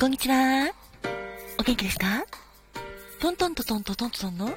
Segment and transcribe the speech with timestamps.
[0.00, 0.72] こんにちは。
[1.58, 2.24] お元気ですか？
[3.20, 4.50] トントントントントントントンの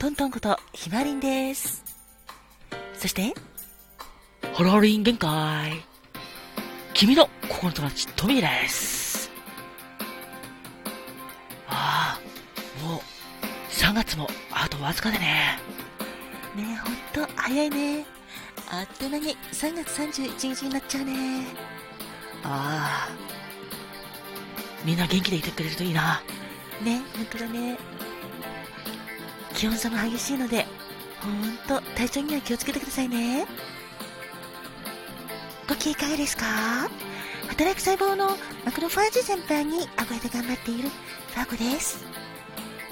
[0.00, 1.84] トントンことひまりんです。
[2.98, 3.32] そして、
[4.52, 5.84] ハロリン限界。
[6.94, 9.30] 君の心の友達、トミーです。
[11.68, 13.00] ああ、もう、
[13.70, 15.60] 3月もあとわずかでね。
[16.56, 16.90] ねえ、ほ
[17.22, 18.04] んと、早いね。
[18.68, 21.46] あっという間に3月31日になっちゃうね。
[22.42, 23.41] ああ。
[24.84, 26.22] みんな元気でいてくれるといいな。
[26.82, 27.78] ね、ほんとだね。
[29.54, 30.66] 気温差も激しいので、
[31.20, 33.46] ほんと体調には気をつけてくださいね。
[35.68, 36.44] ご機嫌いかがですか？
[37.48, 42.04] 働く細胞のマクロファージ全般に憧れて頑張っているファーコです。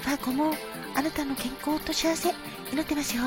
[0.01, 0.53] ファーコも
[0.95, 2.33] あなたの健康と幸せ
[2.71, 3.23] 祈ってますよ。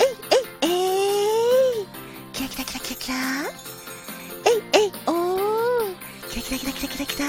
[0.00, 1.86] えいえいえい
[2.32, 7.26] キラキラキラキラキラーキラキラキラキラキラキラ。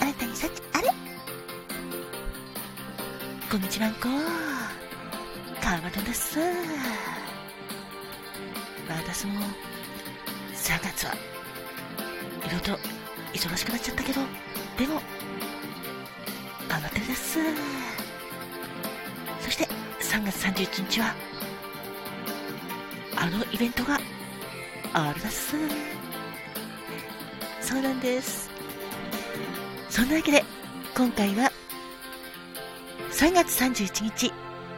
[0.00, 0.90] あなたにさっきあれ？
[3.50, 4.00] こんにちはんこ
[5.62, 6.38] かまどです。
[8.88, 9.40] 私も
[10.54, 12.78] 3月はいろいろと
[13.32, 14.20] 忙しくなっちゃったけど
[14.78, 15.00] でも
[16.68, 17.38] 頑張ってです。
[19.40, 19.66] そして
[20.00, 21.14] 3月31日は
[23.16, 23.98] あのイベントが
[24.92, 25.56] あるだっす。
[27.66, 28.48] そうなんです。
[29.90, 30.44] そんなわけで
[30.96, 31.50] 今回は
[33.10, 34.32] 3月31日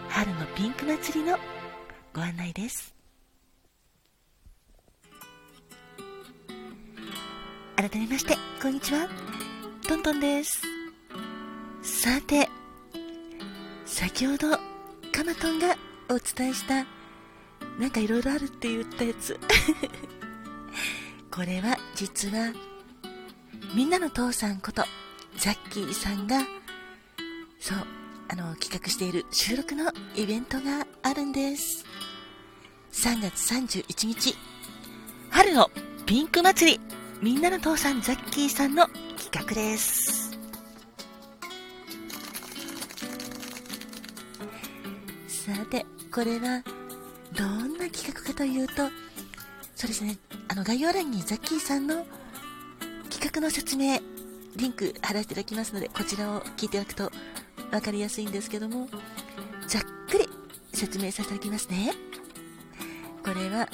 [0.09, 1.37] 春のピンク祭りの
[2.15, 2.95] ご案内です。
[7.77, 9.07] 改めましてこんにちは。
[9.87, 10.63] トントンです。
[11.83, 12.49] さて
[13.85, 14.53] 先ほど
[15.13, 15.77] カマトンが
[16.09, 16.87] お伝えした
[17.79, 19.39] なんかいろいろあるって言ったやつ。
[21.31, 22.55] これは実は
[23.75, 24.83] みんなの父さんこと
[25.37, 26.41] ザッキーさんが
[27.61, 27.79] そう
[28.29, 31.85] あの企画している収録のイベントがあるんです。
[32.93, 34.35] 3月31日
[35.31, 35.71] 春の
[36.07, 36.81] ピンク祭り
[37.23, 40.39] みんなの父さんザッキーさんの企画です。
[45.29, 46.63] さてこれは
[47.35, 48.75] どんな企画かというと
[49.75, 50.19] そうですね
[50.49, 52.05] あの概要欄にザッキーさんの
[53.41, 54.01] の説明
[54.57, 57.13] リンク貼らせていただきますのでこちらを聞いていただくと
[57.71, 58.89] 分かりやすいんですけども
[59.67, 60.29] ざっくり
[60.73, 61.93] 説明させていただきますね。
[63.23, 63.69] これは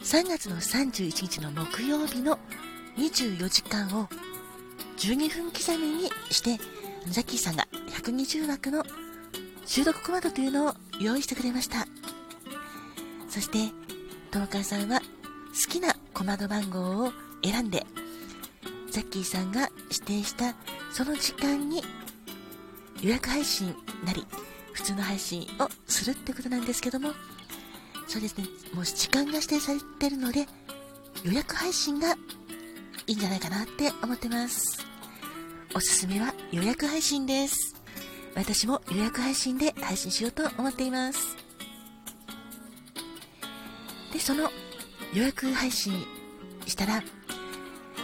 [0.00, 2.38] 3月の31日の木曜日の
[2.96, 4.08] 24時間を
[4.96, 6.58] 12分刻みにして
[7.08, 8.84] ザキーさんが120枠の
[9.64, 11.86] 収録コマンドというのを用意してくれました。
[13.28, 13.72] そして
[14.32, 17.12] トーカさんは好きなコマンド番号を
[17.44, 17.86] 選んで
[18.90, 20.54] ザッキーさんが指定した
[20.92, 21.82] その時間に
[23.00, 23.74] 予約配信
[24.04, 24.26] なり
[24.72, 27.12] 普通の配信をするってことなんですけども
[28.10, 28.44] そうですね。
[28.74, 30.46] もう時間が指定されてるので
[31.22, 32.14] 予約配信が
[33.06, 34.84] いいんじゃないかなって思ってます。
[35.76, 37.76] おすすめは予約配信です。
[38.34, 41.36] 私も予約配信で配信しようと思っています。
[44.12, 44.50] でその
[45.14, 46.04] 予約配信
[46.66, 47.04] したら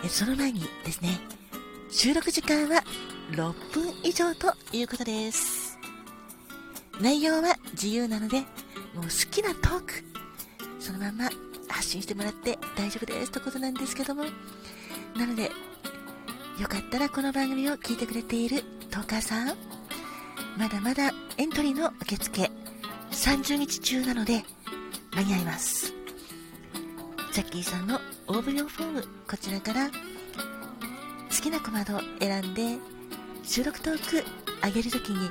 [0.09, 1.19] その前にですね
[1.91, 2.83] 収録時間は
[3.33, 5.79] 6分以上ということです。
[7.01, 9.93] 内容は自由なのでもう好きなトーク
[10.81, 11.31] そのまま
[11.69, 14.25] 発信してもらって大丈夫ですということなんですけども
[15.15, 15.51] なので
[16.59, 19.49] よかったらこの番組を聞いてくれているトーカーさん
[20.57, 22.51] まだまだエントリーの受付
[23.11, 24.43] 30日中なので
[25.15, 25.93] 間に合います。
[27.33, 29.93] ザッキーさんの応募用フォームこちらから好
[31.43, 32.77] きなコマンドを選んで
[33.45, 34.25] 収録トーク
[34.67, 35.29] 上げるときに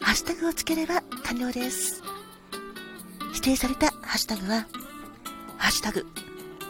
[0.00, 2.02] ハッシュタグをつければ完了です。
[3.28, 4.66] 指定されたハッシュタグは
[5.56, 6.06] ハッシュタグ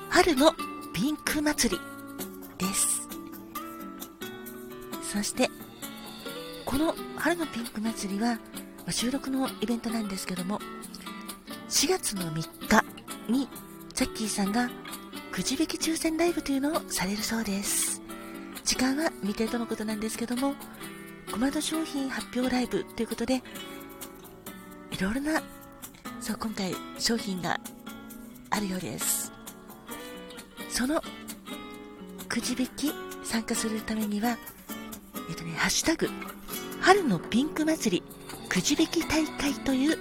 [0.08, 0.54] 春の
[0.94, 3.08] ピンク祭りです。
[5.02, 5.50] そして
[6.64, 8.38] この春のピンク祭りは
[8.88, 10.58] 収録のイベントなんですけども
[11.68, 12.32] 4月の3
[12.68, 12.84] 日
[13.30, 13.48] に
[13.92, 14.70] ザッキーさんが
[15.32, 18.02] くじ引き抽選ライブというのをされるそうです。
[18.64, 20.54] 時間は未定とのことなんですけども
[21.30, 23.36] コマンド商品発表ライブということで
[24.90, 25.42] いろいろな
[26.20, 27.58] そう今回商品が
[28.50, 29.32] あるようです。
[30.68, 31.02] その
[32.28, 32.92] くじ引き
[33.24, 34.36] 参加するためには
[35.30, 36.10] えっとねハッシュタグ
[36.82, 38.02] 春のピンク祭り
[38.50, 39.96] くじ引き大会という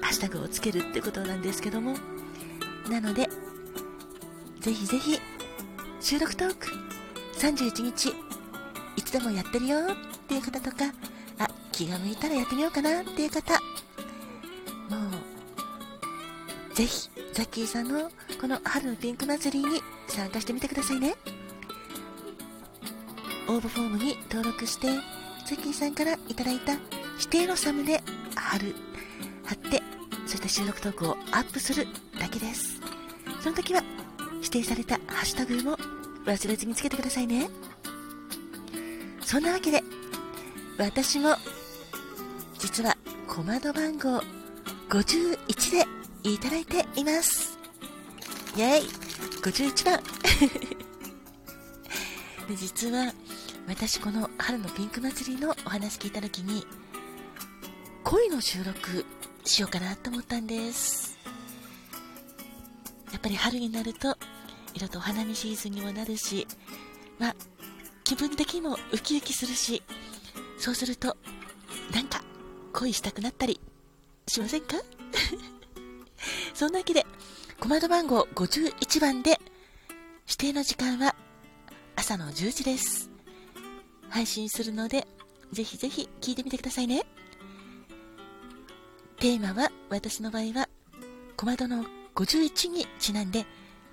[0.00, 1.96] ハッシュタグをつけるってことなんですけども
[2.88, 3.28] なので
[4.66, 5.20] ぜひぜひ。
[6.00, 6.66] 収録トーク。
[7.38, 8.08] 31日。
[8.96, 9.78] いつでもやってるよ。
[9.78, 10.92] っていう方とか。
[11.38, 13.02] あ気が向いたらやってみようかな。
[13.02, 13.52] っていう方。
[13.52, 13.60] も
[16.72, 18.10] うぜひザッキーさんの
[18.40, 21.14] この春のピンク祭りに参加してみてくださいね。
[23.48, 24.88] 応募フォームに登録して
[25.46, 26.72] ザッキーさんからいただいた
[27.20, 28.02] 指定のサムネ
[28.34, 28.74] 貼る
[29.44, 29.80] 貼って
[30.26, 31.86] そして収録トークをアップする
[32.18, 32.80] だけです。
[33.40, 33.84] その時は
[34.46, 35.76] 指定されたハッシュタグも
[36.24, 37.48] 忘れずにつけてくださいね。
[39.20, 39.82] そんなわけで
[40.78, 41.34] 私も
[42.56, 42.96] 実は
[43.26, 44.22] 小窓番号
[44.88, 45.84] 51
[46.22, 47.58] でいただいています。
[48.54, 48.82] イェイ
[49.42, 50.00] 51番。
[52.48, 53.12] で実は
[53.66, 56.64] 私この春のピンク祭りのお話聞いた時に
[58.04, 59.04] 恋の収録
[59.44, 61.18] しようかなと思ったんです。
[63.10, 64.16] やっぱり春になると
[64.76, 66.46] 色とお花見シーズンにもなるし
[67.18, 67.36] まあ
[68.04, 69.82] 気分的にもウキウキするし
[70.58, 71.16] そうすると
[71.94, 72.22] なんか
[72.72, 73.60] 恋したくなったり
[74.28, 74.76] しませんか？
[76.54, 77.06] そんなわけで
[77.60, 79.40] 小窓番号51番で
[80.26, 81.14] 指定の時間は
[81.94, 83.10] 朝の10時です。
[84.08, 85.06] 配信するので
[85.52, 87.04] ぜひぜひ聞いてみてくださいね。
[89.18, 90.68] テーマは私の場合は
[91.36, 91.84] 小窓の
[92.14, 93.46] 51にちなんで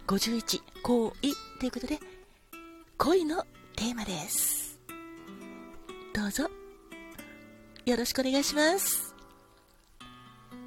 [0.08, 1.12] 51恋
[1.60, 2.00] ということで
[2.98, 3.44] 恋の
[3.76, 4.80] テーマです。
[6.14, 6.50] どうぞ。
[7.86, 9.16] よろしくお願いします。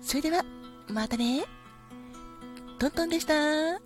[0.02, 0.42] それでは
[0.88, 1.44] またね。
[2.78, 3.85] トントンでした。